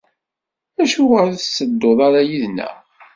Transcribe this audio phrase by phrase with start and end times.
[0.81, 2.73] Acuɣer ur tettedduḍ ara yid-neɣ?